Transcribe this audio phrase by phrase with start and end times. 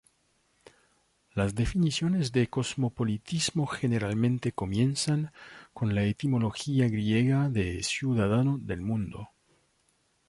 [1.35, 5.31] Las definiciones de cosmopolitismo generalmente comienzan
[5.75, 9.29] con la etimología griega de "ciudadano del mundo".